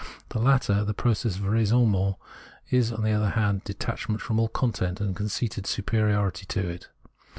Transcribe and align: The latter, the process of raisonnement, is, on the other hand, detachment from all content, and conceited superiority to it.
The 0.29 0.39
latter, 0.39 0.83
the 0.83 0.95
process 0.95 1.35
of 1.35 1.43
raisonnement, 1.45 2.15
is, 2.71 2.91
on 2.91 3.03
the 3.03 3.11
other 3.11 3.29
hand, 3.29 3.63
detachment 3.65 4.19
from 4.19 4.39
all 4.39 4.47
content, 4.49 4.99
and 4.99 5.15
conceited 5.15 5.67
superiority 5.67 6.47
to 6.47 6.67
it. 6.67 6.89